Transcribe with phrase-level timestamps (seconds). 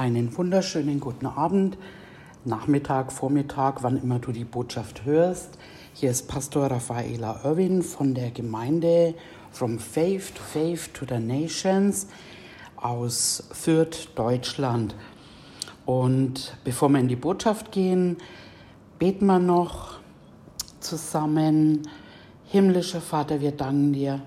[0.00, 1.76] Einen wunderschönen guten Abend,
[2.46, 5.58] Nachmittag, Vormittag, wann immer du die Botschaft hörst.
[5.92, 9.14] Hier ist Pastor Raffaela Irwin von der Gemeinde
[9.50, 12.06] From Faith to Faith to the Nations
[12.76, 14.94] aus Fürth, Deutschland.
[15.84, 18.16] Und bevor wir in die Botschaft gehen,
[18.98, 19.98] beten wir noch
[20.80, 21.82] zusammen.
[22.46, 24.22] Himmlischer Vater, wir danken dir.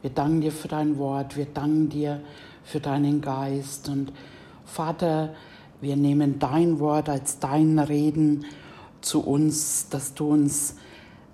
[0.00, 1.36] Wir danken dir für dein Wort.
[1.36, 2.20] Wir danken dir
[2.62, 3.88] für deinen Geist.
[3.88, 4.12] Und
[4.68, 5.34] Vater,
[5.80, 8.44] wir nehmen dein Wort als dein Reden
[9.00, 10.76] zu uns, dass du uns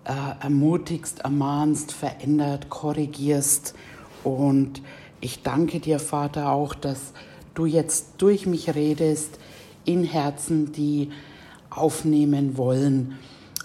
[0.04, 3.74] äh, ermutigst, ermahnst, verändert, korrigierst.
[4.22, 4.82] Und
[5.20, 7.12] ich danke dir, Vater, auch, dass
[7.55, 9.38] du jetzt durch mich redest
[9.84, 11.10] in Herzen, die
[11.70, 13.19] aufnehmen wollen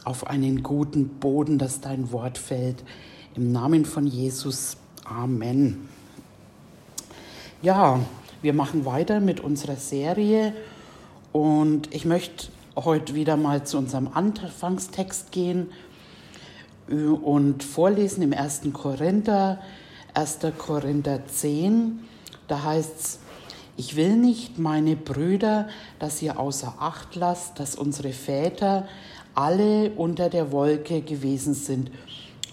[0.05, 2.83] auf einen guten Boden, dass dein Wort fällt.
[3.35, 4.77] Im Namen von Jesus.
[5.05, 5.87] Amen.
[7.61, 7.99] Ja,
[8.41, 10.53] wir machen weiter mit unserer Serie
[11.31, 15.67] und ich möchte heute wieder mal zu unserem Anfangstext gehen
[16.87, 18.61] und vorlesen im 1.
[18.73, 19.59] Korinther,
[20.13, 20.39] 1.
[20.57, 21.99] Korinther 10.
[22.47, 23.19] Da heißt es,
[23.75, 25.67] ich will nicht, meine Brüder,
[25.99, 28.87] dass ihr außer Acht lasst, dass unsere Väter
[29.35, 31.91] alle unter der Wolke gewesen sind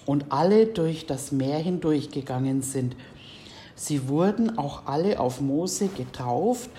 [0.05, 2.95] und alle durch das Meer hindurchgegangen sind
[3.77, 6.69] Sie wurden auch alle auf Mose getauft,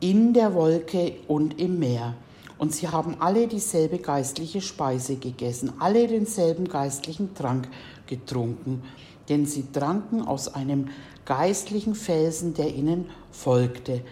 [0.00, 2.14] in der Wolke und im Meer.
[2.58, 7.68] Und sie haben alle dieselbe geistliche Speise gegessen, alle denselben geistlichen Trank
[8.06, 8.82] getrunken,
[9.28, 10.88] denn sie tranken aus einem
[11.24, 14.02] geistlichen Felsen, der ihnen folgte.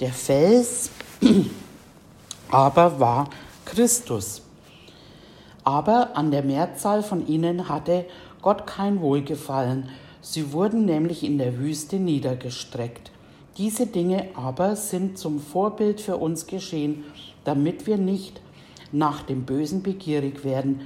[0.00, 0.90] Der Fels
[2.50, 3.28] aber war
[3.64, 4.42] Christus.
[5.64, 8.06] Aber an der Mehrzahl von ihnen hatte
[8.40, 9.88] Gott kein Wohlgefallen,
[10.24, 13.10] Sie wurden nämlich in der Wüste niedergestreckt.
[13.58, 17.02] Diese Dinge aber sind zum Vorbild für uns geschehen,
[17.42, 18.40] damit wir nicht
[18.92, 20.82] nach dem Bösen begierig werden,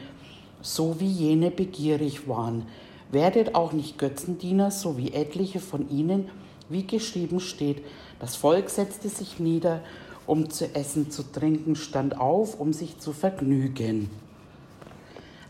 [0.63, 2.65] so wie jene begierig waren.
[3.13, 6.31] Werdet auch nicht Götzendiener, so wie etliche von ihnen,
[6.71, 7.85] wie geschrieben steht.
[8.19, 9.83] Das Volk setzte sich nieder,
[10.27, 14.09] um zu essen, zu trinken, stand auf, um sich zu vergnügen.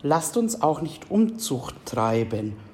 [0.03, 2.66] Lasst uns auch nicht Umzucht treiben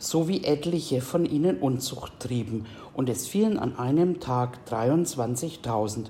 [0.00, 6.06] so wie etliche von ihnen Unzucht trieben, und es fielen an einem Tag 23.000.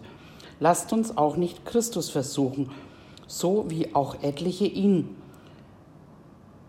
[0.60, 2.70] Lasst uns auch nicht Christus versuchen,
[3.26, 5.16] so wie auch etliche ihn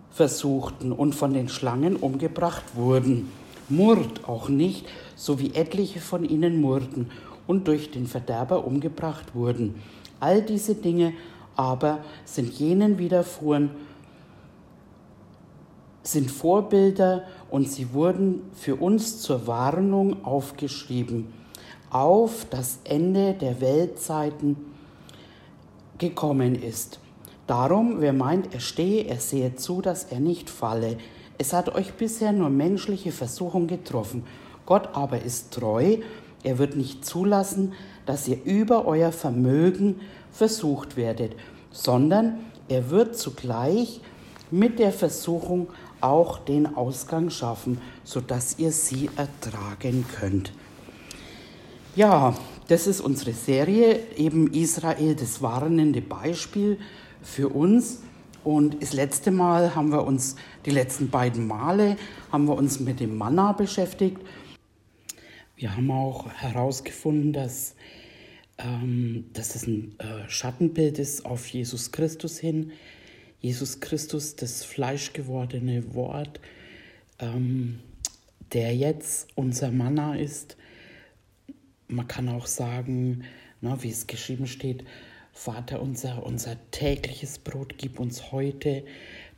[0.09, 3.31] versuchten und von den Schlangen umgebracht wurden.
[3.69, 7.09] Murrt auch nicht, so wie etliche von ihnen murrten
[7.47, 9.75] und durch den Verderber umgebracht wurden.
[10.19, 11.13] All diese Dinge
[11.55, 13.71] aber sind jenen widerfuhren,
[16.03, 21.33] sind Vorbilder und sie wurden für uns zur Warnung aufgeschrieben,
[21.89, 24.57] auf das Ende der Weltzeiten
[25.97, 26.99] gekommen ist.
[27.47, 30.97] Darum, wer meint, er stehe, er sehe zu, dass er nicht falle.
[31.37, 34.23] Es hat euch bisher nur menschliche Versuchung getroffen.
[34.65, 35.97] Gott aber ist treu,
[36.43, 37.73] er wird nicht zulassen,
[38.05, 39.99] dass ihr über euer Vermögen
[40.31, 41.35] versucht werdet,
[41.71, 44.01] sondern er wird zugleich
[44.49, 45.67] mit der Versuchung
[46.01, 50.53] auch den Ausgang schaffen, sodass ihr sie ertragen könnt.
[51.95, 52.35] Ja,
[52.67, 56.77] das ist unsere Serie, eben Israel, das warnende Beispiel
[57.21, 58.01] für uns.
[58.43, 60.35] Und das letzte Mal haben wir uns,
[60.65, 61.97] die letzten beiden Male,
[62.31, 64.17] haben wir uns mit dem Manna beschäftigt.
[65.55, 67.75] Wir haben auch herausgefunden, dass,
[68.57, 72.71] ähm, dass es ein äh, Schattenbild ist auf Jesus Christus hin.
[73.41, 76.39] Jesus Christus, das fleischgewordene Wort,
[77.19, 77.79] ähm,
[78.53, 80.57] der jetzt unser Manna ist.
[81.87, 83.23] Man kann auch sagen,
[83.59, 84.85] na, wie es geschrieben steht,
[85.33, 88.83] Vater unser, unser tägliches Brot, gib uns heute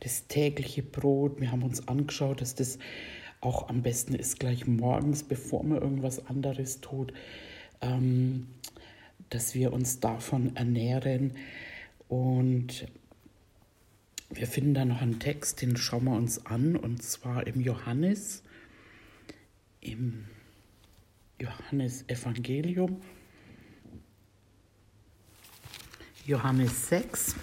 [0.00, 1.40] das tägliche Brot.
[1.40, 2.78] Wir haben uns angeschaut, dass das
[3.40, 7.14] auch am besten ist gleich morgens, bevor man irgendwas anderes tut,
[7.80, 8.48] ähm,
[9.30, 11.32] dass wir uns davon ernähren.
[12.08, 12.86] Und
[14.34, 18.42] wir finden da noch einen Text, den schauen wir uns an, und zwar im Johannes,
[19.80, 20.24] im
[21.40, 23.00] Johannes Evangelium,
[26.26, 27.36] Johannes 6.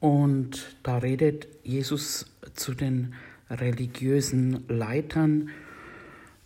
[0.00, 3.14] Und da redet Jesus zu den
[3.50, 5.50] religiösen Leitern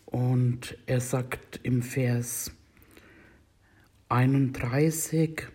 [0.07, 2.53] und er sagt im Vers
[4.13, 5.49] 31,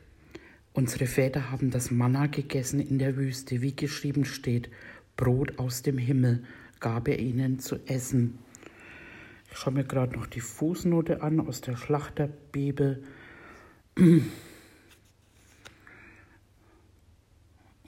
[0.73, 4.71] unsere Väter haben das Manna gegessen in der Wüste, wie geschrieben steht.
[5.15, 6.43] Brot aus dem Himmel
[6.79, 8.39] gab er ihnen zu essen.
[9.51, 13.03] Ich schaue mir gerade noch die Fußnote an aus der Schlachterbibel.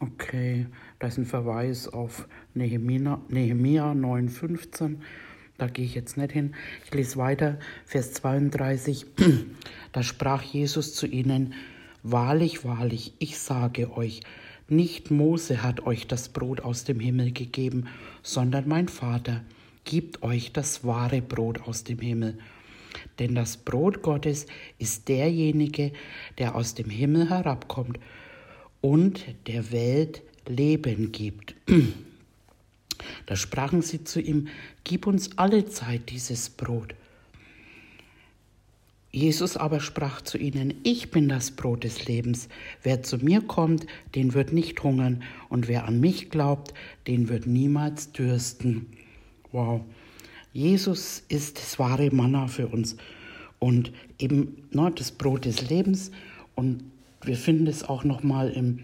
[0.02, 0.68] Okay,
[0.98, 4.96] da ist ein Verweis auf Nehemia, Nehemia 9,15.
[5.60, 6.56] Da gehe ich jetzt nicht hin.
[6.86, 9.06] Ich lese weiter, Vers 32.
[9.92, 11.54] Da sprach Jesus zu ihnen,
[12.04, 14.22] Wahrlich, wahrlich, ich sage euch,
[14.70, 17.88] nicht Mose hat euch das Brot aus dem Himmel gegeben,
[18.24, 19.44] sondern mein Vater
[19.84, 22.38] gibt euch das wahre Brot aus dem Himmel.
[23.18, 24.46] Denn das Brot Gottes
[24.78, 25.92] ist derjenige,
[26.38, 28.00] der aus dem Himmel herabkommt
[28.80, 31.56] und der Welt Leben gibt.
[33.26, 34.48] Da sprachen sie zu ihm,
[34.84, 36.96] Gib uns alle Zeit dieses Brot.
[39.12, 42.48] Jesus aber sprach zu ihnen, Ich bin das Brot des Lebens.
[42.84, 46.74] Wer zu mir kommt, den wird nicht hungern, und wer an mich glaubt,
[47.08, 48.86] den wird niemals dürsten.
[49.52, 49.82] Wow.
[50.54, 52.98] Jesus ist das wahre Manna für uns
[53.60, 56.12] und eben ne, das Brot des Lebens.
[56.56, 56.84] Und
[57.24, 58.80] wir finden es auch nochmal im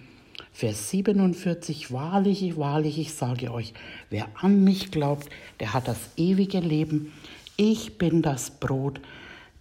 [0.56, 3.74] Vers 47, wahrlich, wahrlich, ich sage euch,
[4.10, 5.28] wer an mich glaubt,
[5.60, 7.12] der hat das ewige Leben.
[7.58, 9.02] Ich bin das Brot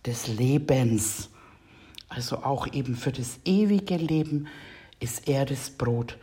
[0.06, 1.30] des Lebens.
[2.08, 4.46] Also auch eben für das ewige Leben
[5.00, 6.16] ist er das Brot.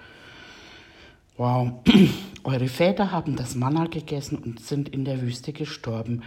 [1.36, 1.74] Wow,
[2.46, 6.24] eure Väter haben das Manna gegessen und sind in der Wüste gestorben.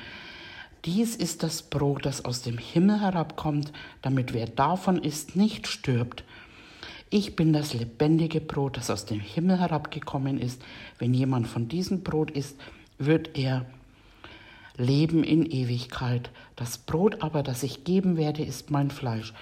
[0.84, 6.24] Dies ist das Brot, das aus dem Himmel herabkommt, damit wer davon isst, nicht stirbt.
[7.10, 10.62] Ich bin das lebendige Brot, das aus dem Himmel herabgekommen ist.
[10.98, 12.58] Wenn jemand von diesem Brot isst,
[12.98, 13.66] wird er
[14.76, 16.30] leben in Ewigkeit.
[16.56, 19.32] Das Brot aber, das ich geben werde, ist mein Fleisch,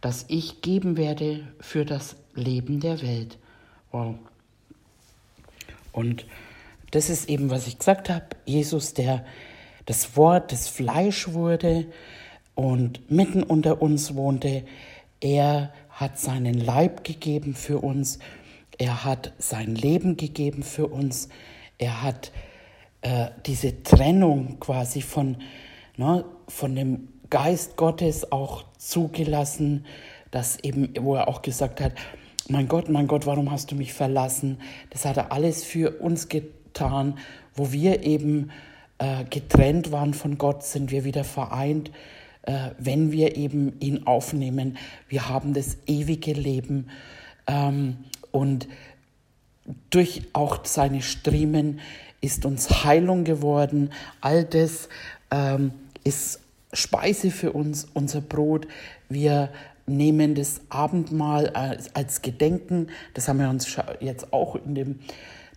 [0.00, 3.38] das ich geben werde für das Leben der Welt.
[3.92, 4.14] Wow.
[5.92, 6.26] Und
[6.90, 9.24] das ist eben, was ich gesagt habe, Jesus, der
[9.86, 11.86] das Wort, das Fleisch wurde
[12.54, 14.64] und mitten unter uns wohnte,
[15.20, 18.20] er hat seinen Leib gegeben für uns,
[18.78, 21.28] er hat sein Leben gegeben für uns,
[21.76, 22.30] er hat
[23.02, 25.38] äh, diese Trennung quasi von,
[25.96, 29.86] ne, von dem Geist Gottes auch zugelassen,
[30.30, 31.94] dass eben, wo er auch gesagt hat,
[32.48, 34.60] mein Gott, mein Gott, warum hast du mich verlassen?
[34.90, 37.18] Das hat er alles für uns getan,
[37.54, 38.52] wo wir eben
[38.98, 41.90] äh, getrennt waren von Gott, sind wir wieder vereint
[42.48, 44.78] äh, wenn wir eben ihn aufnehmen.
[45.06, 46.88] Wir haben das ewige Leben
[47.46, 47.98] ähm,
[48.30, 48.68] und
[49.90, 51.80] durch auch seine Striemen
[52.22, 53.90] ist uns Heilung geworden.
[54.22, 54.88] All das
[55.30, 55.72] ähm,
[56.04, 56.40] ist
[56.72, 58.66] Speise für uns, unser Brot.
[59.10, 59.50] Wir
[59.86, 62.88] nehmen das Abendmahl als, als Gedenken.
[63.12, 65.00] Das haben wir uns jetzt auch in dem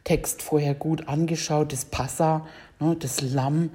[0.03, 1.71] Text vorher gut angeschaut.
[1.71, 2.45] Das Passa,
[2.81, 3.69] ne, das Lamm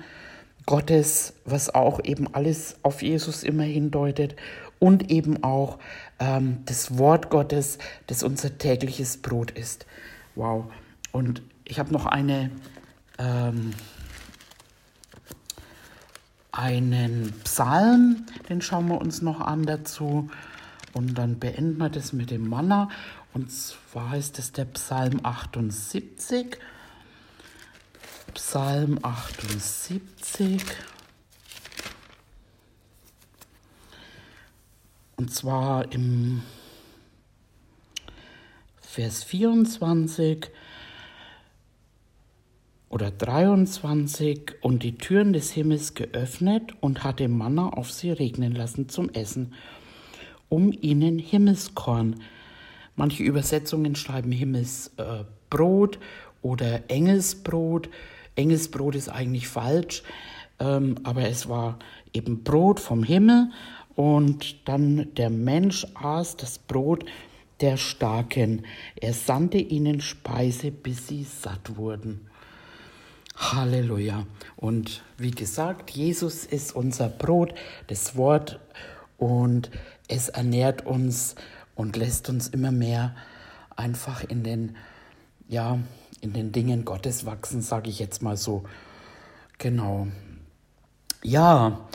[0.66, 4.34] Gottes, was auch eben alles auf Jesus immer hindeutet
[4.78, 5.78] und eben auch
[6.18, 7.78] ähm, das Wort Gottes,
[8.08, 9.86] das unser tägliches Brot ist.
[10.34, 10.66] Wow.
[11.12, 12.50] Und ich habe noch eine,
[13.18, 13.70] ähm,
[16.52, 20.28] einen Psalm, den schauen wir uns noch an dazu.
[20.92, 22.88] Und dann beenden wir das mit dem Manna.
[23.34, 26.58] Und zwar ist das der Psalm 78.
[28.36, 30.62] Psalm 78.
[35.16, 36.42] Und zwar im
[38.82, 40.50] Vers 24
[42.90, 48.90] oder 23 und die Türen des Himmels geöffnet und hatte Manna auf sie regnen lassen
[48.90, 49.54] zum Essen,
[50.50, 52.20] um ihnen Himmelskorn.
[52.96, 55.98] Manche Übersetzungen schreiben Himmelsbrot äh,
[56.42, 57.88] oder Engelsbrot
[58.36, 60.02] Engelsbrot ist eigentlich falsch,
[60.58, 61.78] ähm, aber es war
[62.12, 63.50] eben Brot vom Himmel
[63.94, 67.04] und dann der Mensch aß das Brot
[67.60, 68.64] der Starken.
[69.00, 72.28] Er sandte ihnen Speise, bis sie satt wurden.
[73.36, 74.26] Halleluja.
[74.56, 77.54] Und wie gesagt, Jesus ist unser Brot,
[77.86, 78.60] das Wort,
[79.18, 79.70] und
[80.08, 81.34] es ernährt uns
[81.74, 83.14] und lässt uns immer mehr
[83.76, 84.76] einfach in den,
[85.48, 85.78] ja,
[86.26, 88.64] in den Dingen Gottes wachsen, sage ich jetzt mal so.
[89.58, 90.08] Genau.
[91.22, 91.86] Ja,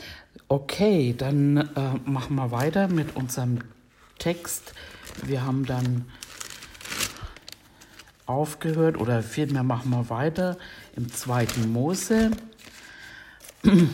[0.48, 3.58] okay, dann äh, machen wir weiter mit unserem
[4.18, 4.72] Text.
[5.22, 6.06] Wir haben dann
[8.24, 10.56] aufgehört oder vielmehr machen wir weiter
[10.96, 12.30] im zweiten Mose.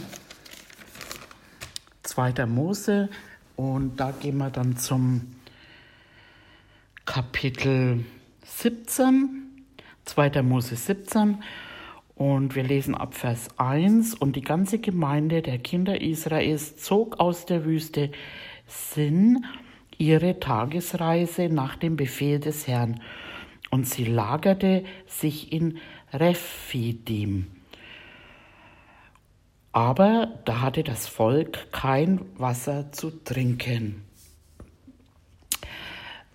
[2.05, 3.11] Zweiter Mose
[3.57, 5.35] und da gehen wir dann zum
[7.05, 8.05] Kapitel
[8.45, 9.48] 17
[10.09, 10.43] 2.
[10.43, 11.43] Mose 17
[12.15, 17.47] und wir lesen ab Vers 1 und die ganze Gemeinde der Kinder Israels zog aus
[17.47, 18.11] der Wüste
[18.67, 19.45] Sinn
[19.99, 23.01] ihre Tagesreise nach dem Befehl des Herrn
[23.71, 25.79] und sie lagerte sich in
[26.13, 27.47] Rephidim.
[29.73, 34.03] Aber da hatte das Volk kein Wasser zu trinken.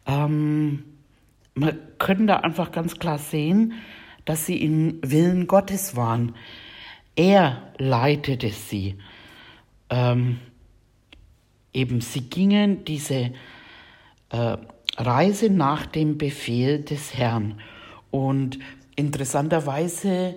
[0.06, 0.84] Ähm,
[1.56, 3.74] man könnte da einfach ganz klar sehen,
[4.26, 6.36] dass sie im Willen Gottes waren.
[7.16, 8.98] Er leitete sie.
[9.90, 10.40] Ähm,
[11.74, 13.34] eben, sie gingen diese
[14.30, 14.58] äh,
[14.98, 17.60] Reise nach dem Befehl des Herrn.
[18.12, 18.60] Und
[18.96, 20.36] interessanterweise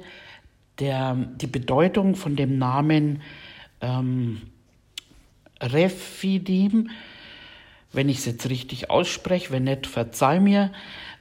[0.78, 3.22] der, die Bedeutung von dem Namen
[3.80, 4.42] ähm,
[5.60, 6.90] Rephidim,
[7.92, 10.72] wenn ich es jetzt richtig ausspreche, wenn nicht, verzeih mir,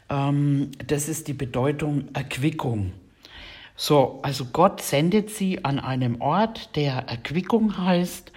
[0.10, 2.92] ähm, das ist die Bedeutung Erquickung.
[3.76, 8.32] So, also Gott sendet sie an einem Ort, der Erquickung heißt,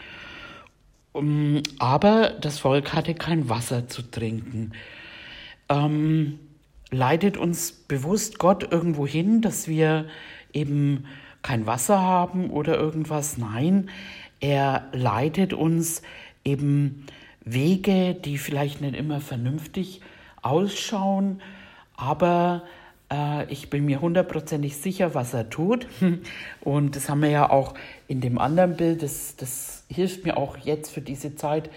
[1.12, 4.72] um, aber das Volk hatte kein Wasser zu trinken.
[5.68, 6.38] Ähm,
[6.90, 10.06] leitet uns bewusst Gott irgendwo hin, dass wir
[10.52, 11.04] eben
[11.42, 13.38] kein Wasser haben oder irgendwas?
[13.38, 13.90] Nein,
[14.40, 16.02] er leitet uns
[16.44, 17.06] eben
[17.52, 20.00] Wege, die vielleicht nicht immer vernünftig
[20.42, 21.40] ausschauen,
[21.96, 22.62] aber
[23.10, 25.86] äh, ich bin mir hundertprozentig sicher, was er tut.
[26.60, 27.74] Und das haben wir ja auch
[28.06, 31.70] in dem anderen Bild, das, das hilft mir auch jetzt für diese Zeit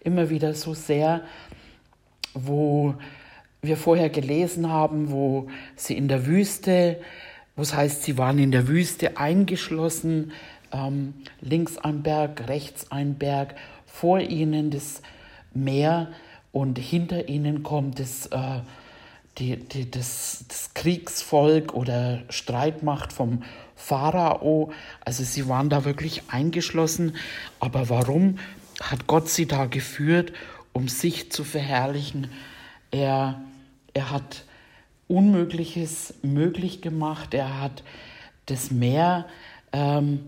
[0.00, 1.22] immer wieder so sehr,
[2.34, 2.94] wo
[3.62, 7.00] wir vorher gelesen haben, wo sie in der Wüste,
[7.56, 10.32] wo es heißt, sie waren in der Wüste eingeschlossen,
[10.72, 13.56] ähm, links ein Berg, rechts ein Berg,
[13.86, 15.02] vor ihnen das
[15.54, 16.08] Meer
[16.52, 18.60] und hinter ihnen kommt das äh,
[19.38, 23.42] die, die, das, das Kriegsvolk oder Streitmacht vom
[23.76, 24.72] Pharao.
[25.04, 27.16] Also sie waren da wirklich eingeschlossen.
[27.60, 28.38] Aber warum
[28.80, 30.32] hat Gott sie da geführt,
[30.72, 32.28] um sich zu verherrlichen?
[32.90, 33.40] Er,
[33.94, 34.44] er hat
[35.06, 37.32] Unmögliches möglich gemacht.
[37.32, 37.82] Er hat
[38.46, 39.26] das Meer,
[39.72, 40.20] ähm,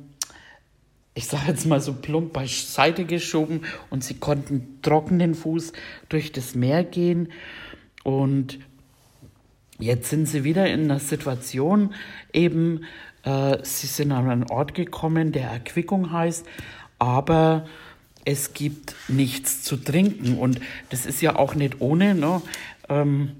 [1.21, 3.61] ich sage jetzt mal so plump, beiseite geschoben
[3.91, 5.75] und sie konnten trockenen Fuß
[6.09, 7.29] durch das Meer gehen.
[8.05, 8.59] Und
[9.81, 11.95] Jetzt sind sie wieder in einer Situation,
[12.35, 12.85] eben,
[13.23, 16.47] äh, sie sind an einen Ort gekommen, der Erquickung heißt,
[16.99, 17.67] aber
[18.27, 20.37] es gibt nichts zu trinken.
[20.37, 20.61] Und
[20.91, 22.43] das ist ja auch nicht ohne, ne?
[22.91, 23.33] Ähm,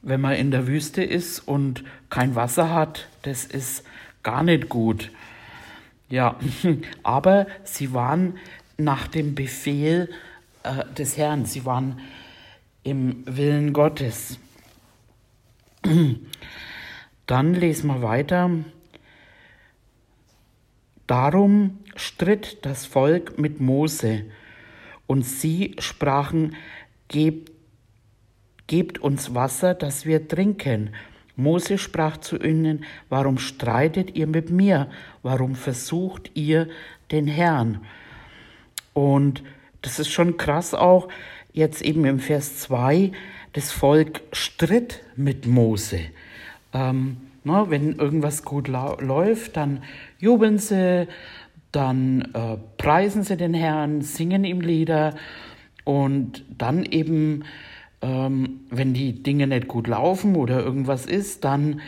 [0.00, 3.82] wenn man in der Wüste ist und kein Wasser hat, das ist
[4.22, 5.10] gar nicht gut.
[6.08, 6.38] Ja,
[7.02, 8.38] aber sie waren
[8.76, 10.10] nach dem Befehl
[10.62, 12.00] äh, des Herrn, sie waren
[12.82, 14.38] im Willen Gottes.
[17.26, 18.50] Dann lesen wir weiter.
[21.06, 24.24] Darum stritt das Volk mit Mose,
[25.08, 26.54] und sie sprachen,
[27.08, 27.50] gebt,
[28.68, 30.90] gebt uns Wasser, dass wir trinken.
[31.38, 34.88] Mose sprach zu ihnen, warum streitet ihr mit mir?
[35.22, 36.68] Warum versucht ihr
[37.12, 37.80] den Herrn?
[38.92, 39.44] Und
[39.82, 41.08] das ist schon krass auch,
[41.52, 43.12] jetzt eben im Vers 2,
[43.52, 46.00] das Volk stritt mit Mose.
[46.74, 49.84] Ähm, na, wenn irgendwas gut läuft, dann
[50.18, 51.06] jubeln sie,
[51.70, 55.14] dann äh, preisen sie den Herrn, singen ihm Lieder
[55.84, 57.44] und dann eben,
[58.02, 61.80] ähm, wenn die Dinge nicht gut laufen oder irgendwas ist, dann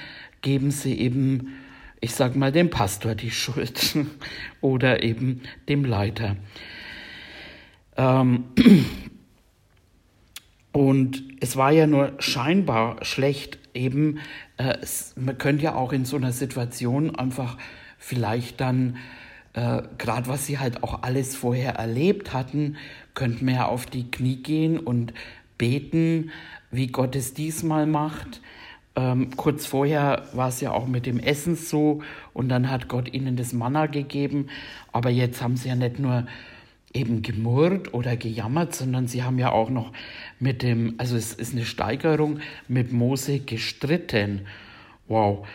[0.43, 1.55] geben sie eben,
[2.01, 3.97] ich sag mal, dem Pastor die Schuld
[4.61, 6.37] oder eben dem Leiter.
[7.97, 8.45] Ähm,
[10.73, 14.19] und es war ja nur scheinbar schlecht, eben,
[14.57, 17.57] äh, es, man könnte ja auch in so einer Situation einfach
[17.99, 18.97] vielleicht dann,
[19.53, 22.77] äh, gerade was sie halt auch alles vorher erlebt hatten,
[23.15, 25.13] könnten wir ja auf die Knie gehen und
[25.61, 26.31] beten,
[26.71, 28.41] wie Gott es diesmal macht.
[28.97, 32.03] Ähm, kurz vorher war es ja auch mit dem Essen so
[32.33, 34.49] und dann hat Gott ihnen das Manna gegeben.
[34.91, 36.27] Aber jetzt haben sie ja nicht nur
[36.95, 39.93] eben gemurrt oder gejammert, sondern sie haben ja auch noch
[40.39, 44.47] mit dem, also es ist eine Steigerung, mit Mose gestritten.
[45.09, 45.47] Wow.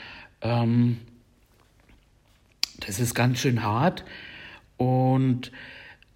[0.42, 1.00] Ähm,
[2.80, 4.06] das ist ganz schön hart.
[4.78, 5.52] Und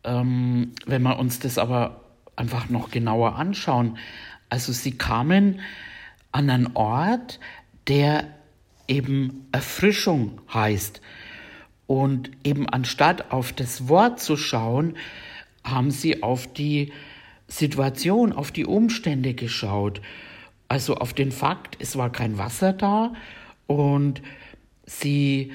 [0.03, 2.01] ähm, wenn wir uns das aber
[2.39, 3.97] einfach noch genauer anschauen,
[4.49, 5.59] also sie kamen
[6.31, 7.39] an einen Ort,
[7.87, 8.25] der
[8.87, 11.01] eben Erfrischung heißt.
[11.85, 14.95] Und eben anstatt auf das Wort zu schauen,
[15.63, 16.93] haben sie auf die
[17.47, 20.01] Situation, auf die Umstände geschaut.
[20.67, 23.13] Also auf den Fakt, es war kein Wasser da
[23.65, 24.21] und
[24.85, 25.51] sie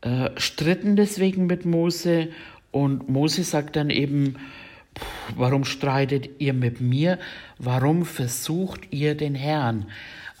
[0.00, 2.28] äh, stritten deswegen mit Mose
[2.72, 4.36] und Mose sagt dann eben,
[5.36, 7.18] warum streitet ihr mit mir?
[7.58, 9.86] Warum versucht ihr den Herrn?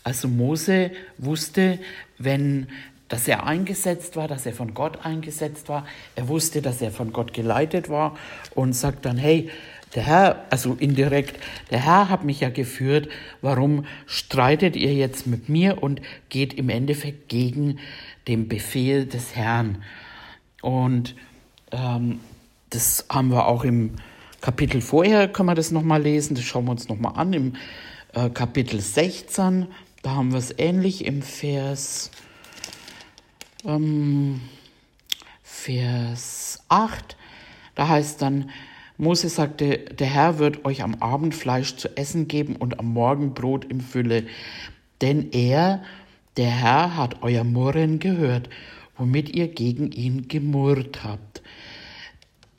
[0.02, 1.78] Also Mose wusste,
[2.18, 2.68] wenn
[3.10, 5.84] dass er eingesetzt war, dass er von Gott eingesetzt war.
[6.14, 8.16] Er wusste, dass er von Gott geleitet war
[8.54, 9.50] und sagt dann, hey,
[9.96, 11.36] der Herr, also indirekt,
[11.72, 13.08] der Herr hat mich ja geführt,
[13.42, 17.80] warum streitet ihr jetzt mit mir und geht im Endeffekt gegen
[18.28, 19.82] den Befehl des Herrn?
[20.62, 21.16] Und
[21.72, 22.20] ähm,
[22.70, 23.96] das haben wir auch im
[24.40, 27.52] Kapitel vorher, können wir das nochmal lesen, das schauen wir uns nochmal an, im
[28.14, 29.66] äh, Kapitel 16,
[30.02, 32.10] da haben wir es ähnlich im Vers,
[33.66, 34.40] ähm,
[35.42, 37.16] Vers 8,
[37.74, 38.50] da heißt dann,
[38.96, 43.34] Mose sagte, der Herr wird euch am Abend Fleisch zu essen geben und am Morgen
[43.34, 44.26] Brot im Fülle,
[45.02, 45.82] denn er,
[46.38, 48.48] der Herr, hat euer Murren gehört,
[48.96, 51.42] womit ihr gegen ihn gemurrt habt.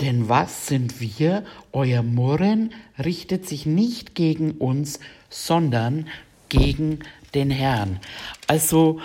[0.02, 1.46] Denn was sind wir?
[1.72, 6.08] Euer Murren richtet sich nicht gegen uns, sondern
[6.50, 7.00] gegen
[7.36, 8.00] den Herrn.
[8.48, 9.00] Also,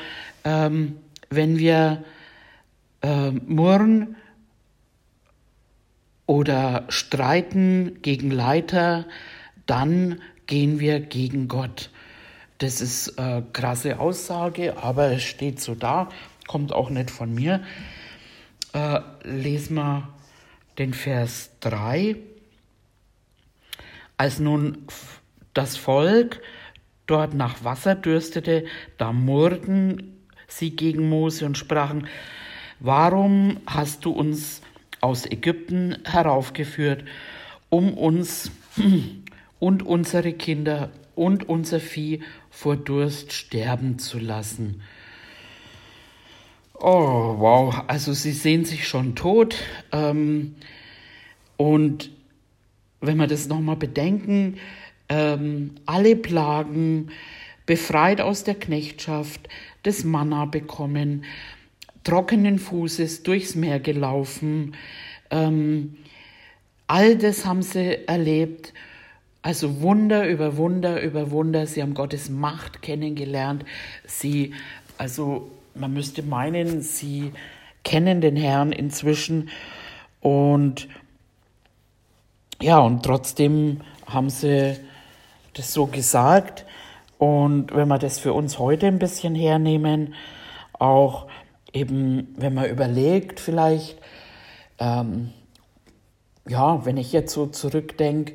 [0.44, 0.96] ähm,
[1.28, 2.02] wenn wir
[3.02, 4.16] äh, murren
[6.26, 9.04] oder streiten gegen Leiter,
[9.66, 11.90] dann gehen wir gegen Gott.
[12.58, 16.08] Das ist eine krasse Aussage, aber es steht so da,
[16.46, 17.62] kommt auch nicht von mir.
[18.72, 20.08] Äh, lesen wir
[20.78, 22.16] den Vers 3.
[24.16, 24.86] Als nun
[25.54, 26.40] das Volk
[27.06, 28.64] dort nach Wasser dürstete,
[28.98, 30.16] da murrten
[30.48, 32.06] sie gegen Mose und sprachen,
[32.80, 34.62] warum hast du uns
[35.00, 37.04] aus Ägypten heraufgeführt,
[37.68, 38.50] um uns
[39.58, 44.82] und unsere Kinder und unser Vieh vor Durst sterben zu lassen?
[46.88, 47.82] Oh, wow.
[47.88, 49.56] Also sie sehen sich schon tot.
[49.90, 50.54] Ähm,
[51.56, 52.12] und
[53.00, 54.58] wenn wir das nochmal bedenken,
[55.08, 57.08] ähm, alle Plagen,
[57.66, 59.48] befreit aus der Knechtschaft,
[59.82, 61.24] das Manna bekommen,
[62.04, 64.76] trockenen Fußes durchs Meer gelaufen.
[65.30, 65.96] Ähm,
[66.86, 68.72] all das haben sie erlebt.
[69.42, 71.66] Also Wunder über Wunder über Wunder.
[71.66, 73.64] Sie haben Gottes Macht kennengelernt.
[74.06, 74.54] Sie,
[74.98, 77.32] also man müsste meinen, sie
[77.84, 79.48] kennen den Herrn inzwischen
[80.20, 80.88] und
[82.60, 84.76] ja, und trotzdem haben sie
[85.54, 86.64] das so gesagt.
[87.18, 90.14] Und wenn wir das für uns heute ein bisschen hernehmen,
[90.72, 91.26] auch
[91.72, 93.98] eben, wenn man überlegt, vielleicht,
[94.78, 95.30] ähm,
[96.48, 98.34] ja, wenn ich jetzt so zurückdenke,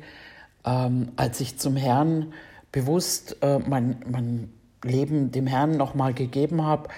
[0.64, 2.32] ähm, als ich zum Herrn
[2.70, 4.52] bewusst äh, mein, mein
[4.84, 6.88] Leben dem Herrn nochmal gegeben habe,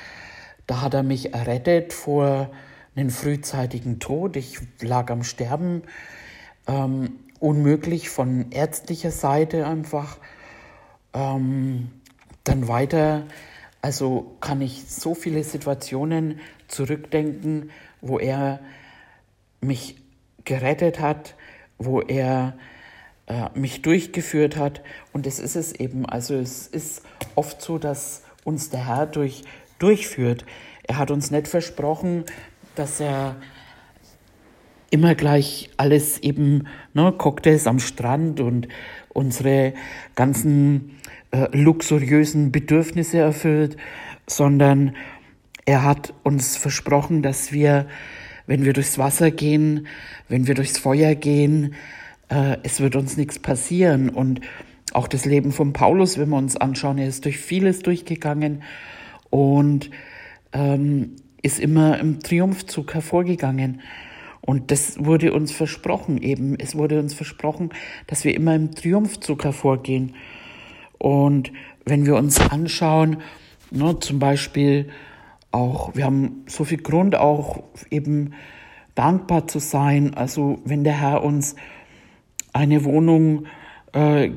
[0.66, 2.50] da hat er mich errettet vor
[2.96, 4.36] einem frühzeitigen Tod.
[4.36, 5.82] Ich lag am Sterben,
[6.66, 10.18] ähm, unmöglich von ärztlicher Seite einfach.
[11.12, 11.90] Ähm,
[12.44, 13.24] dann weiter,
[13.82, 18.60] also kann ich so viele Situationen zurückdenken, wo er
[19.60, 19.96] mich
[20.44, 21.34] gerettet hat,
[21.78, 22.56] wo er
[23.26, 24.82] äh, mich durchgeführt hat.
[25.12, 26.06] Und das ist es eben.
[26.06, 27.02] Also es ist
[27.34, 29.44] oft so, dass uns der Herr durch
[29.78, 30.44] durchführt.
[30.84, 32.24] Er hat uns nicht versprochen,
[32.74, 33.36] dass er
[34.90, 38.68] immer gleich alles eben, ne, Cocktails am Strand und
[39.08, 39.74] unsere
[40.14, 40.98] ganzen
[41.30, 43.76] äh, luxuriösen Bedürfnisse erfüllt,
[44.26, 44.94] sondern
[45.66, 47.86] er hat uns versprochen, dass wir,
[48.46, 49.86] wenn wir durchs Wasser gehen,
[50.28, 51.74] wenn wir durchs Feuer gehen,
[52.28, 54.10] äh, es wird uns nichts passieren.
[54.10, 54.42] Und
[54.92, 58.62] auch das Leben von Paulus, wenn wir uns anschauen, er ist durch vieles durchgegangen
[59.34, 59.90] und
[60.52, 63.80] ähm, ist immer im Triumphzug hervorgegangen.
[64.40, 66.54] Und das wurde uns versprochen eben.
[66.56, 67.70] Es wurde uns versprochen,
[68.06, 70.14] dass wir immer im Triumphzug hervorgehen.
[70.98, 71.50] Und
[71.84, 73.16] wenn wir uns anschauen,
[73.72, 74.90] ne, zum Beispiel
[75.50, 78.34] auch, wir haben so viel Grund auch eben
[78.94, 80.14] dankbar zu sein.
[80.14, 81.56] Also wenn der Herr uns
[82.52, 83.46] eine Wohnung
[83.94, 84.30] äh,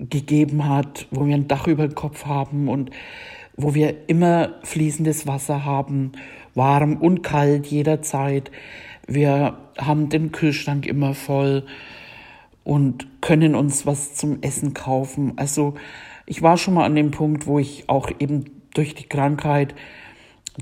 [0.00, 2.90] gegeben hat, wo wir ein Dach über dem Kopf haben und
[3.56, 6.12] wo wir immer fließendes Wasser haben,
[6.54, 8.50] warm und kalt jederzeit.
[9.06, 11.64] Wir haben den Kühlschrank immer voll
[12.64, 15.32] und können uns was zum Essen kaufen.
[15.36, 15.74] Also
[16.26, 19.74] ich war schon mal an dem Punkt, wo ich auch eben durch die Krankheit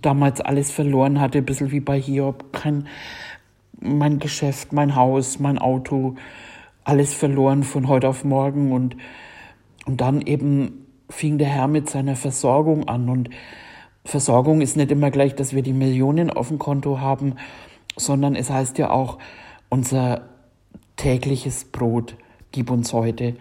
[0.02, 2.52] damals alles verloren hatte, ein bisschen wie bei Hiob.
[2.52, 2.86] Kein,
[3.80, 6.16] mein Geschäft, mein Haus, mein Auto,
[6.84, 8.96] alles verloren von heute auf morgen und,
[9.84, 13.30] und dann eben fing der Herr mit seiner Versorgung an und
[14.04, 17.36] Versorgung ist nicht immer gleich, dass wir die Millionen auf dem Konto haben,
[17.96, 19.18] sondern es heißt ja auch,
[19.68, 20.22] unser
[20.96, 22.16] tägliches Brot
[22.52, 23.36] gib uns heute.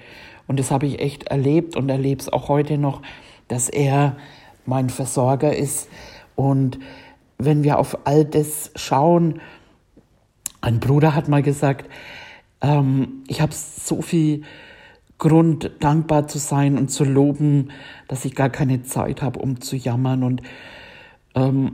[0.47, 3.01] Und das habe ich echt erlebt und erlebe es auch heute noch,
[3.47, 4.17] dass er
[4.65, 5.89] mein Versorger ist.
[6.35, 6.79] Und
[7.37, 9.41] wenn wir auf all das schauen,
[10.61, 11.89] ein Bruder hat mal gesagt,
[12.61, 14.43] ähm, ich habe so viel
[15.19, 17.69] Grund, dankbar zu sein und zu loben,
[18.07, 20.23] dass ich gar keine Zeit habe, um zu jammern.
[20.23, 20.41] Und
[21.35, 21.71] ähm,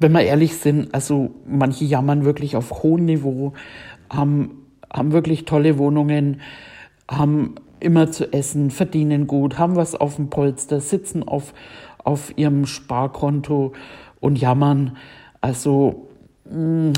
[0.00, 3.52] wenn wir ehrlich sind, also manche jammern wirklich auf hohem Niveau,
[4.10, 6.40] haben, haben wirklich tolle Wohnungen,
[7.08, 11.52] haben immer zu essen, verdienen gut, haben was auf dem Polster, sitzen auf,
[12.02, 13.74] auf ihrem Sparkonto
[14.20, 14.96] und jammern.
[15.42, 16.08] Also,
[16.50, 16.92] mh, mm,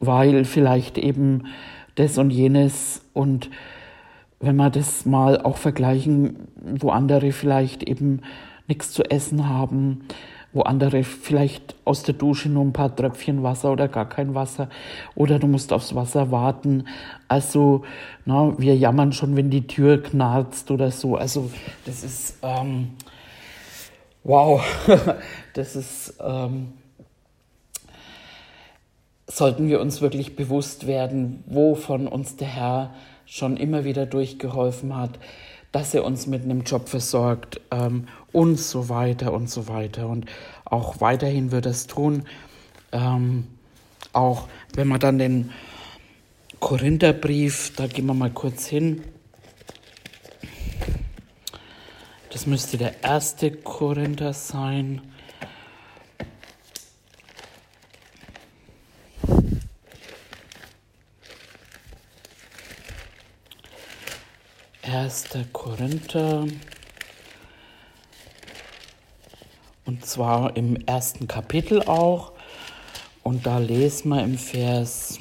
[0.00, 1.44] weil vielleicht eben
[1.94, 3.50] das und jenes und
[4.42, 8.20] wenn wir das mal auch vergleichen, wo andere vielleicht eben
[8.66, 10.00] nichts zu essen haben,
[10.52, 14.68] wo andere vielleicht aus der Dusche nur ein paar Tröpfchen Wasser oder gar kein Wasser
[15.14, 16.88] oder du musst aufs Wasser warten.
[17.28, 17.84] Also,
[18.26, 21.16] na, wir jammern schon, wenn die Tür knarzt oder so.
[21.16, 21.50] Also,
[21.86, 22.90] das ist, ähm,
[24.24, 24.62] wow,
[25.54, 26.72] das ist, ähm,
[29.28, 32.94] sollten wir uns wirklich bewusst werden, wovon uns der Herr
[33.32, 35.18] schon immer wieder durchgeholfen hat,
[35.72, 40.06] dass er uns mit einem Job versorgt ähm, und so weiter und so weiter.
[40.06, 40.26] Und
[40.66, 42.24] auch weiterhin wird es tun.
[42.92, 43.46] Ähm,
[44.12, 45.50] auch wenn man dann den
[46.60, 49.02] Korintherbrief, da gehen wir mal kurz hin.
[52.28, 55.00] Das müsste der erste Korinther sein.
[64.92, 65.24] 1.
[65.54, 66.46] Korinther.
[69.86, 72.32] Und zwar im ersten Kapitel auch.
[73.22, 75.18] Und da lesen wir im Vers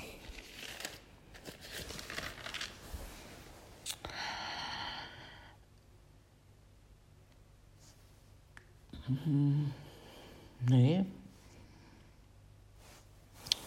[10.67, 11.05] Nee.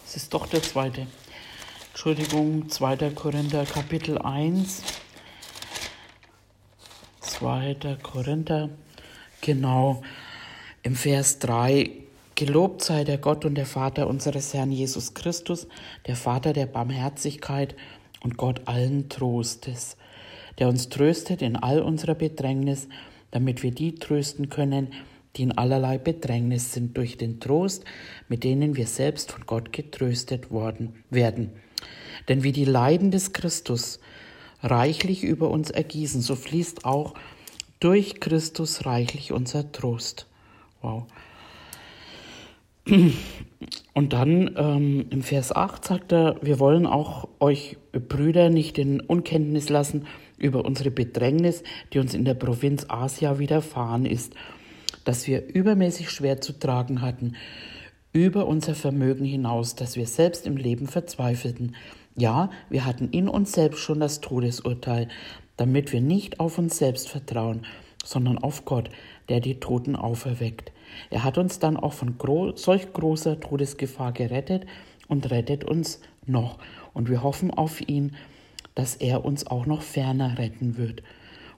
[0.05, 1.07] Es ist doch der zweite.
[1.89, 3.09] Entschuldigung, 2.
[3.11, 4.94] Korinther Kapitel 1.
[7.39, 7.97] 2.
[8.01, 8.69] Korinther,
[9.41, 10.01] genau,
[10.83, 11.89] im Vers 3.
[12.35, 15.67] Gelobt sei der Gott und der Vater unseres Herrn Jesus Christus,
[16.07, 17.75] der Vater der Barmherzigkeit
[18.23, 19.97] und Gott allen Trostes,
[20.59, 22.87] der uns tröstet in all unserer Bedrängnis,
[23.31, 24.93] damit wir die trösten können,
[25.35, 27.83] die in allerlei Bedrängnis sind durch den Trost,
[28.29, 31.49] mit denen wir selbst von Gott getröstet worden werden.
[32.29, 33.99] Denn wie die Leiden des Christus
[34.61, 37.13] reichlich über uns ergießen, so fließt auch
[37.79, 40.27] durch Christus reichlich unser Trost.
[40.81, 41.05] Wow.
[43.93, 48.99] Und dann ähm, im Vers 8 sagt er, wir wollen auch euch Brüder nicht in
[48.99, 50.05] Unkenntnis lassen
[50.37, 51.63] über unsere Bedrängnis,
[51.93, 54.33] die uns in der Provinz Asia widerfahren ist,
[55.03, 57.35] dass wir übermäßig schwer zu tragen hatten,
[58.11, 61.75] über unser Vermögen hinaus, dass wir selbst im Leben verzweifelten.
[62.17, 65.09] Ja, wir hatten in uns selbst schon das Todesurteil,
[65.57, 67.65] damit wir nicht auf uns selbst vertrauen,
[68.05, 68.89] sondern auf Gott,
[69.27, 70.71] der die Toten auferweckt.
[71.09, 74.65] Er hat uns dann auch von gro solch großer Todesgefahr gerettet
[75.09, 76.57] und rettet uns noch.
[76.93, 78.15] Und wir hoffen auf ihn,
[78.75, 81.03] dass er uns auch noch ferner retten wird.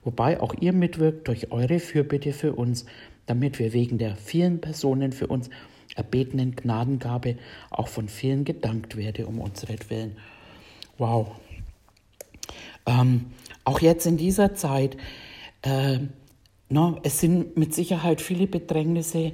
[0.03, 2.85] Wobei auch ihr mitwirkt durch eure Fürbitte für uns,
[3.27, 5.51] damit wir wegen der vielen Personen für uns
[5.95, 7.37] erbetenen Gnadengabe
[7.69, 10.15] auch von vielen gedankt werde um unseretwillen.
[10.97, 11.27] Wow.
[12.85, 13.27] Ähm,
[13.63, 14.97] auch jetzt in dieser Zeit,
[15.61, 15.99] äh,
[16.69, 19.33] no, es sind mit Sicherheit viele Bedrängnisse.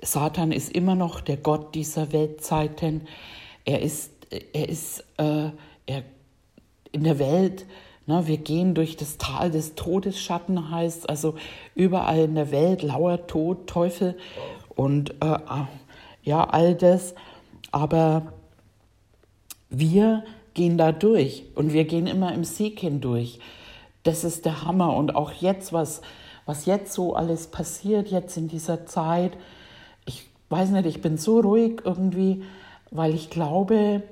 [0.00, 3.06] Satan ist immer noch der Gott dieser Weltzeiten.
[3.64, 4.12] Er ist,
[4.52, 5.50] er ist äh,
[5.86, 6.04] er,
[6.92, 7.66] in der Welt.
[8.06, 11.34] Ne, wir gehen durch das Tal des Todesschatten, heißt also
[11.74, 14.16] überall in der Welt lauer Tod, Teufel
[14.74, 15.38] und äh,
[16.22, 17.14] ja, all das.
[17.70, 18.32] Aber
[19.68, 20.24] wir
[20.58, 23.38] gehen da durch und wir gehen immer im Sieg hindurch.
[24.02, 26.02] Das ist der Hammer und auch jetzt, was,
[26.46, 29.38] was jetzt so alles passiert, jetzt in dieser Zeit,
[30.04, 32.42] ich weiß nicht, ich bin so ruhig irgendwie,
[32.90, 34.02] weil ich glaube,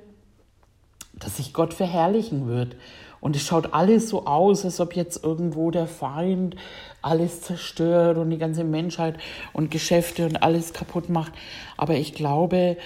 [1.13, 2.77] dass sich Gott verherrlichen wird.
[3.19, 6.55] Und es schaut alles so aus, als ob jetzt irgendwo der Feind
[7.01, 9.17] alles zerstört und die ganze Menschheit
[9.51, 11.33] und Geschäfte und alles kaputt macht.
[11.75, 12.77] Aber ich glaube,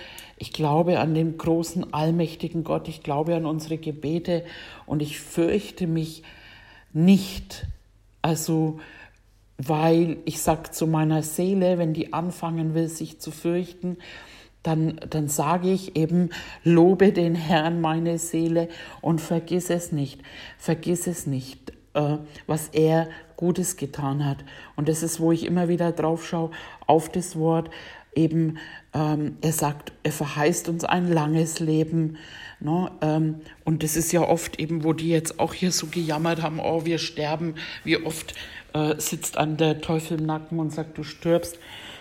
[0.42, 2.88] ich glaube an den großen, allmächtigen Gott.
[2.88, 4.44] Ich glaube an unsere Gebete
[4.88, 6.24] und ich fürchte mich
[6.94, 7.68] nicht.
[8.24, 8.80] Also
[9.60, 13.98] weil ich sage zu meiner Seele, wenn die anfangen will, sich zu fürchten,
[14.64, 16.32] dann, dann sage ich eben,
[16.64, 18.68] lobe den Herrn, meine Seele,
[19.02, 20.22] und vergiss es nicht,
[20.58, 24.38] vergiss es nicht, äh, was er Gutes getan hat.
[24.76, 26.50] Und das ist, wo ich immer wieder drauf schaue,
[26.88, 27.70] auf das Wort,
[28.16, 28.58] eben,
[28.94, 32.18] ähm, er sagt, er verheißt uns ein langes Leben.
[32.60, 32.92] Ne?
[33.02, 36.60] Ähm, und das ist ja oft eben, wo die jetzt auch hier so gejammert haben,
[36.60, 38.36] oh, wir sterben, wie oft
[38.74, 41.58] äh, sitzt an der Teufel im Nacken und sagt, du stirbst.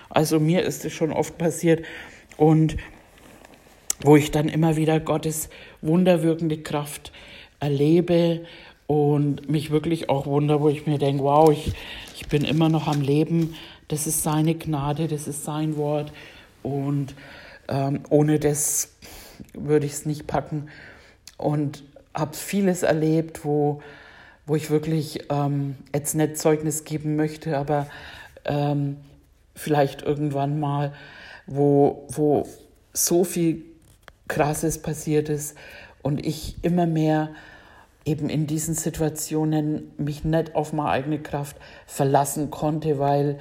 [0.08, 1.84] Also mir ist es schon oft passiert.
[2.36, 2.76] Und
[4.02, 5.50] wo ich dann immer wieder Gottes
[5.82, 7.12] wunderwirkende Kraft
[7.60, 8.44] erlebe
[8.86, 11.72] und mich wirklich auch wunder, wo ich mir denke, wow, ich,
[12.16, 13.54] ich bin immer noch am Leben.
[13.88, 16.12] Das ist seine Gnade, das ist sein Wort.
[16.62, 17.14] Und
[17.68, 18.94] ähm, ohne das
[19.54, 20.68] würde ich es nicht packen.
[21.36, 23.80] Und habe vieles erlebt, wo
[24.50, 27.86] wo ich wirklich ähm, jetzt nicht Zeugnis geben möchte, aber
[28.44, 28.96] ähm,
[29.54, 30.92] vielleicht irgendwann mal,
[31.46, 32.48] wo, wo
[32.92, 33.62] so viel
[34.26, 35.56] Krasses passiert ist
[36.02, 37.30] und ich immer mehr
[38.04, 43.38] eben in diesen Situationen mich nicht auf meine eigene Kraft verlassen konnte, weil,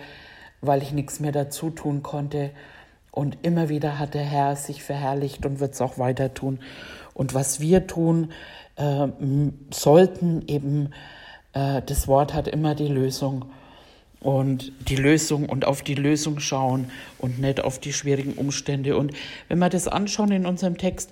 [0.61, 2.51] weil ich nichts mehr dazu tun konnte.
[3.11, 6.59] Und immer wieder hat der Herr sich verherrlicht und wird es auch weiter tun.
[7.13, 8.31] Und was wir tun,
[8.75, 9.07] äh,
[9.71, 10.91] sollten eben,
[11.53, 13.45] äh, das Wort hat immer die Lösung
[14.19, 18.97] und die Lösung und auf die Lösung schauen und nicht auf die schwierigen Umstände.
[18.97, 19.13] Und
[19.47, 21.11] wenn wir das anschauen in unserem Text,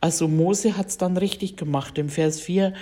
[0.00, 1.98] also Mose hat es dann richtig gemacht.
[1.98, 2.72] Im Vers 4,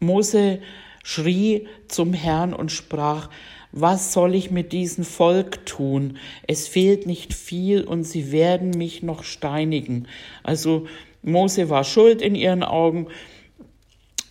[0.00, 0.60] Mose
[1.02, 3.30] schrie zum Herrn und sprach,
[3.76, 6.18] was soll ich mit diesem Volk tun?
[6.46, 10.06] Es fehlt nicht viel und sie werden mich noch steinigen.
[10.44, 10.86] Also
[11.22, 13.08] Mose war schuld in ihren Augen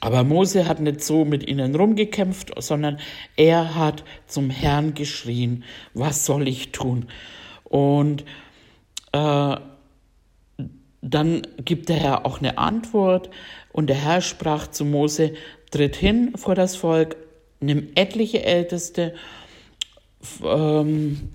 [0.03, 2.99] aber Mose hat nicht so mit ihnen rumgekämpft, sondern
[3.37, 7.05] er hat zum Herrn geschrien, was soll ich tun?
[7.63, 8.25] Und
[9.13, 9.55] äh,
[11.01, 13.29] dann gibt der Herr auch eine Antwort
[13.71, 15.35] und der Herr sprach zu Mose,
[15.71, 17.15] tritt hin vor das Volk,
[17.65, 19.13] nimm etliche Älteste
[20.43, 21.29] ähm,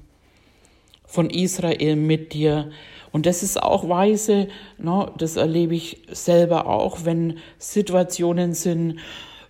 [1.06, 2.70] von Israel mit dir
[3.12, 9.00] und das ist auch weise, ne, das erlebe ich selber auch, wenn Situationen sind,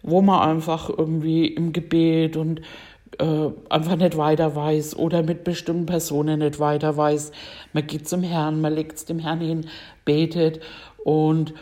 [0.03, 2.61] wo man einfach irgendwie im Gebet und
[3.19, 7.33] äh, einfach nicht weiter weiß oder mit bestimmten Personen nicht weiter weiß.
[7.73, 9.67] Man geht zum Herrn, man legt es dem Herrn hin,
[10.05, 10.61] betet
[11.05, 11.55] und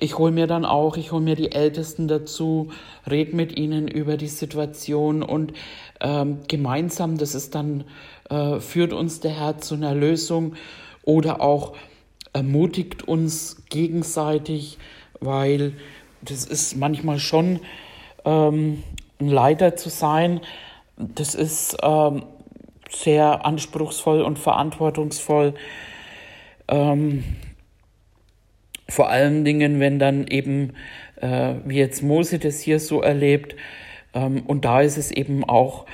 [0.00, 2.70] ich hole mir dann auch, ich hole mir die Ältesten dazu,
[3.08, 5.52] red mit ihnen über die Situation und
[6.00, 7.84] ähm, gemeinsam, das ist dann,
[8.30, 10.54] äh, führt uns der Herr zu einer Lösung
[11.04, 11.76] oder auch
[12.32, 14.78] ermutigt uns gegenseitig,
[15.20, 15.74] weil
[16.22, 17.60] das ist manchmal schon
[18.24, 18.82] ähm,
[19.20, 20.40] ein Leiter zu sein.
[20.96, 22.24] Das ist ähm,
[22.88, 25.54] sehr anspruchsvoll und verantwortungsvoll.
[26.68, 27.24] Ähm,
[28.90, 30.74] vor allen Dingen, wenn dann eben,
[31.20, 33.56] äh, wie jetzt Mose das hier so erlebt,
[34.14, 35.86] ähm, und da ist es eben auch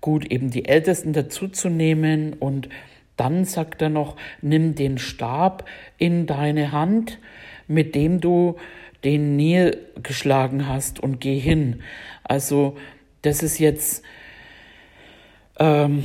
[0.00, 2.68] gut, eben die Ältesten dazuzunehmen und
[3.16, 7.18] dann sagt er noch, nimm den Stab in deine Hand,
[7.68, 8.56] mit dem du
[9.04, 11.82] den Nil geschlagen hast und geh hin.
[12.24, 12.76] Also
[13.22, 14.02] das ist jetzt
[15.58, 16.02] ähm,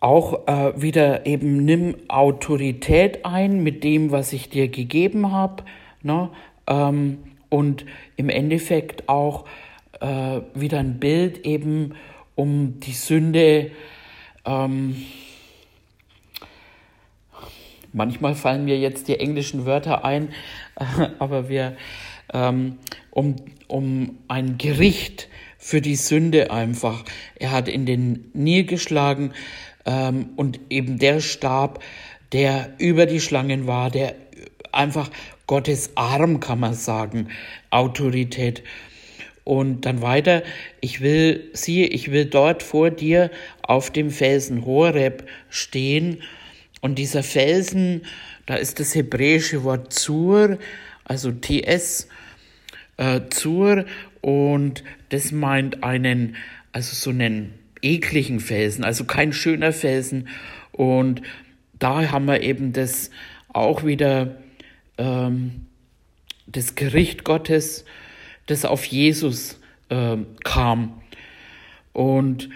[0.00, 5.64] auch äh, wieder eben nimm Autorität ein mit dem, was ich dir gegeben habe.
[6.02, 6.30] Ne?
[6.66, 7.84] Ähm, und
[8.16, 9.44] im Endeffekt auch
[10.00, 11.94] äh, wieder ein Bild eben
[12.34, 13.72] um die Sünde
[14.44, 14.96] ähm,
[17.92, 20.28] Manchmal fallen mir jetzt die englischen Wörter ein,
[21.18, 21.76] aber wir
[22.32, 22.78] ähm,
[23.10, 27.04] um, um ein Gericht für die Sünde einfach.
[27.36, 29.32] Er hat in den Nil geschlagen
[29.88, 31.82] ähm, und eben der Stab,
[32.32, 34.14] der über die Schlangen war, der
[34.70, 35.10] einfach
[35.46, 37.28] Gottes Arm, kann man sagen,
[37.70, 38.62] Autorität.
[39.44, 40.42] Und dann weiter,
[40.82, 43.30] ich will, siehe, ich will dort vor dir
[43.62, 46.22] auf dem Felsen Horeb stehen
[46.82, 48.02] und dieser Felsen,
[48.44, 50.58] da ist das hebräische Wort Zur,
[51.04, 52.08] also TS,
[52.98, 53.86] äh, Zur,
[54.20, 56.36] und das meint einen,
[56.72, 60.28] also so einen ekligen Felsen, also kein schöner Felsen.
[60.72, 61.22] Und
[61.78, 63.10] da haben wir eben das
[63.48, 64.36] auch wieder,
[64.96, 65.66] ähm,
[66.46, 67.84] das Gericht Gottes,
[68.46, 71.00] das auf Jesus äh, kam.
[71.92, 72.48] Und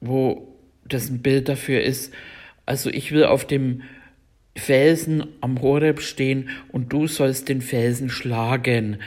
[0.00, 2.12] wo das ein Bild dafür ist,
[2.64, 3.82] also ich will auf dem
[4.56, 8.98] Felsen am Horeb stehen und du sollst den Felsen schlagen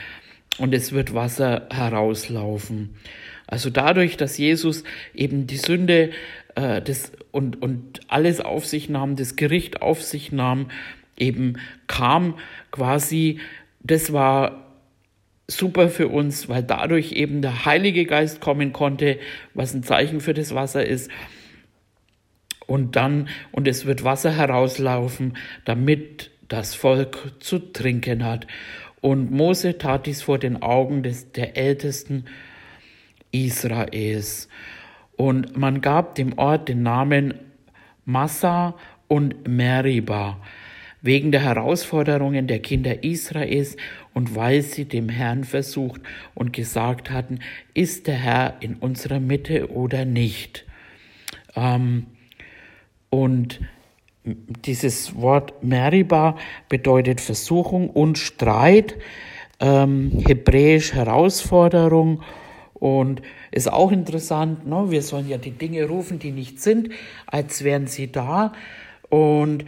[0.58, 2.94] und es wird Wasser herauslaufen.
[3.50, 6.10] Also dadurch, dass Jesus eben die Sünde
[6.54, 10.70] äh, das, und, und alles auf sich nahm, das Gericht auf sich nahm,
[11.16, 11.54] eben
[11.88, 12.38] kam
[12.70, 13.40] quasi,
[13.80, 14.66] das war
[15.48, 19.18] super für uns, weil dadurch eben der Heilige Geist kommen konnte,
[19.52, 21.10] was ein Zeichen für das Wasser ist.
[22.66, 28.46] Und dann, und es wird Wasser herauslaufen, damit das Volk zu trinken hat.
[29.00, 32.26] Und Mose tat dies vor den Augen des, der Ältesten
[33.32, 34.48] Israels.
[35.16, 37.34] Und man gab dem Ort den Namen
[38.04, 38.74] Massa
[39.08, 40.38] und Meriba
[41.02, 43.76] wegen der Herausforderungen der Kinder Israels
[44.12, 46.02] und weil sie dem Herrn versucht
[46.34, 47.38] und gesagt hatten,
[47.74, 50.66] ist der Herr in unserer Mitte oder nicht.
[51.56, 52.06] Ähm,
[53.08, 53.60] und
[54.24, 56.36] dieses Wort Meriba
[56.68, 58.96] bedeutet Versuchung und Streit,
[59.58, 62.22] ähm, hebräisch Herausforderung
[62.80, 64.86] und ist auch interessant, ne?
[64.88, 66.88] wir sollen ja die Dinge rufen, die nicht sind,
[67.26, 68.52] als wären sie da.
[69.10, 69.66] Und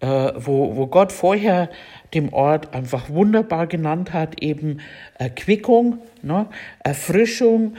[0.00, 1.70] äh, wo, wo Gott vorher
[2.12, 4.80] dem Ort einfach wunderbar genannt hat, eben
[5.16, 6.48] Erquickung, ne?
[6.80, 7.76] Erfrischung.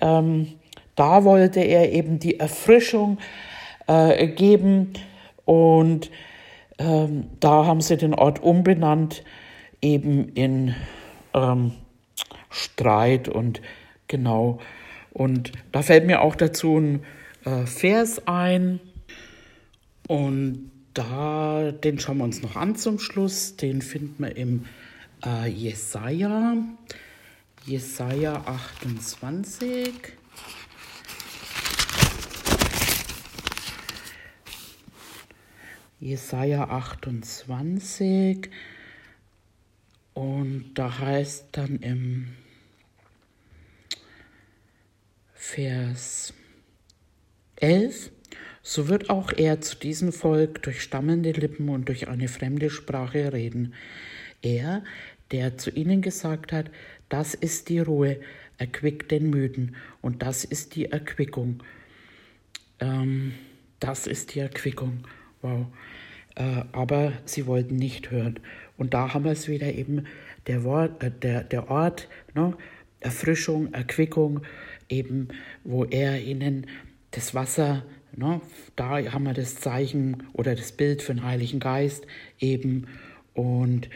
[0.00, 0.48] Ähm,
[0.94, 3.18] da wollte er eben die Erfrischung
[3.86, 4.92] äh, geben
[5.46, 6.10] und
[6.78, 9.24] ähm, da haben sie den Ort umbenannt,
[9.80, 10.74] eben in
[11.32, 11.72] ähm,
[12.50, 13.62] Streit und
[14.12, 14.60] genau.
[15.10, 17.02] Und da fällt mir auch dazu ein
[17.44, 18.78] äh, Vers ein
[20.06, 23.56] und da, den schauen wir uns noch an zum Schluss.
[23.56, 24.66] Den finden wir im
[25.24, 26.56] äh, Jesaja,
[27.64, 29.92] Jesaja 28.
[35.98, 38.50] Jesaja 28.
[40.14, 42.28] Und da heißt dann im
[45.54, 46.32] Vers
[47.56, 48.10] 11,
[48.62, 53.34] so wird auch er zu diesem Volk durch stammelnde Lippen und durch eine fremde Sprache
[53.34, 53.74] reden.
[54.40, 54.82] Er,
[55.30, 56.70] der zu ihnen gesagt hat,
[57.10, 58.18] das ist die Ruhe,
[58.56, 61.62] erquickt den Müden und das ist die Erquickung.
[62.80, 63.34] Ähm,
[63.78, 65.06] das ist die Erquickung.
[65.42, 65.66] Wow.
[66.34, 68.40] Äh, aber sie wollten nicht hören.
[68.78, 70.06] Und da haben wir es wieder eben,
[70.46, 72.56] der, Wort, äh, der, der Ort, ne?
[73.02, 74.42] Erfrischung, Erquickung,
[74.92, 75.28] eben,
[75.64, 76.66] wo er ihnen
[77.10, 77.82] das Wasser
[78.16, 78.40] Ne?
[78.76, 82.06] Da haben wir das Zeichen oder das Bild für den Heiligen Geist
[82.38, 82.86] eben
[83.34, 83.88] und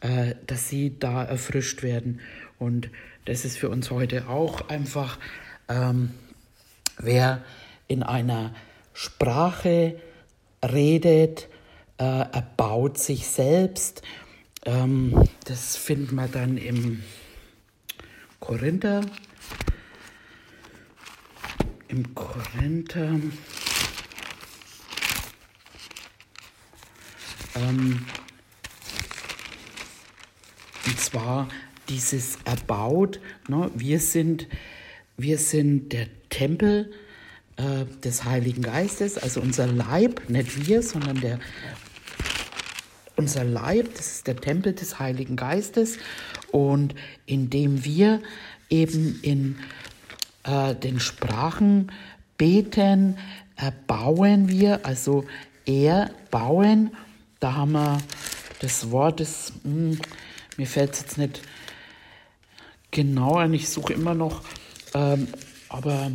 [0.00, 2.20] äh, dass sie da erfrischt werden.
[2.58, 2.90] Und
[3.26, 5.18] das ist für uns heute auch einfach,
[5.68, 6.10] ähm,
[6.98, 7.44] wer
[7.86, 8.54] in einer
[8.94, 10.00] Sprache
[10.64, 11.48] redet,
[11.98, 14.02] äh, erbaut sich selbst.
[14.64, 17.02] Ähm, das finden wir dann im
[18.38, 19.02] Korinther
[21.90, 23.20] im Korinther.
[27.56, 28.06] Ähm,
[30.86, 31.48] und zwar
[31.88, 33.20] dieses erbaut.
[33.48, 33.70] Ne?
[33.74, 34.46] Wir, sind,
[35.16, 36.92] wir sind der Tempel
[37.56, 41.40] äh, des Heiligen Geistes, also unser Leib, nicht wir, sondern der,
[43.16, 45.98] unser Leib, das ist der Tempel des Heiligen Geistes.
[46.52, 46.94] Und
[47.26, 48.20] indem wir
[48.70, 49.58] eben in
[50.44, 51.92] äh, den Sprachen
[52.36, 53.18] beten,
[53.56, 55.24] erbauen wir, also
[55.66, 56.96] erbauen.
[57.38, 57.98] Da haben wir
[58.60, 60.00] das Wort, das, mh, hm,
[60.56, 61.40] mir fällt es jetzt nicht
[62.90, 64.42] genau ein, ich suche immer noch,
[64.94, 65.28] ähm,
[65.68, 66.10] aber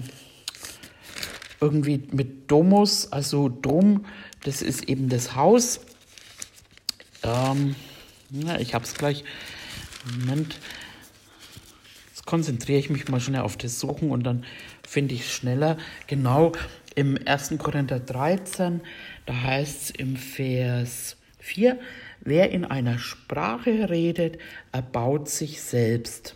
[1.61, 4.05] irgendwie mit Domus, also Dom,
[4.43, 5.79] das ist eben das Haus.
[7.23, 7.75] Ähm,
[8.29, 9.23] ja, ich habe es gleich.
[10.19, 10.59] Moment
[12.25, 14.43] konzentriere ich mich mal schnell auf das Suchen und dann
[14.87, 15.77] finde ich es schneller.
[16.07, 16.51] Genau
[16.95, 17.55] im 1.
[17.57, 18.81] Korinther 13,
[19.25, 21.79] da heißt es im Vers 4,
[22.21, 24.39] wer in einer Sprache redet,
[24.71, 26.35] erbaut sich selbst.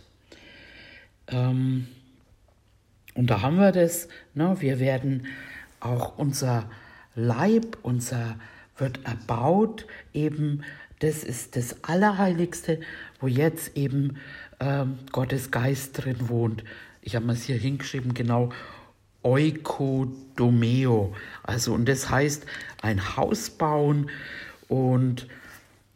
[1.28, 1.88] Ähm,
[3.14, 4.56] und da haben wir das, ne?
[4.60, 5.26] wir werden
[5.80, 6.70] auch unser
[7.14, 8.36] Leib, unser
[8.76, 10.62] wird erbaut, eben
[11.00, 12.80] das ist das Allerheiligste,
[13.20, 14.18] wo jetzt eben
[14.60, 16.64] ähm, Gottes Geist drin wohnt.
[17.02, 18.50] Ich habe es hier hingeschrieben, genau,
[19.22, 21.14] Oikodomeo.
[21.42, 22.46] Also, und das heißt
[22.82, 24.10] ein Haus bauen.
[24.68, 25.26] Und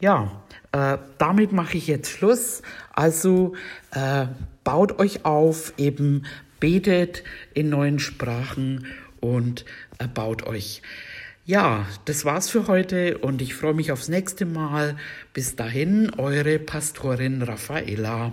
[0.01, 0.43] ja,
[0.73, 2.62] äh, damit mache ich jetzt Schluss.
[2.93, 3.55] Also,
[3.93, 4.27] äh,
[4.65, 6.25] baut euch auf, eben
[6.61, 8.87] betet in neuen Sprachen
[9.21, 9.65] und
[9.99, 10.83] erbaut euch.
[11.47, 14.97] Ja, das war's für heute und ich freue mich aufs nächste Mal.
[15.35, 18.33] Bis dahin, eure Pastorin Raffaella.